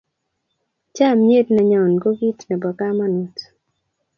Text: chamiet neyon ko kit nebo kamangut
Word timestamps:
chamiet 0.95 1.47
neyon 1.53 1.91
ko 2.01 2.09
kit 2.17 2.39
nebo 2.47 2.69
kamangut 2.79 3.35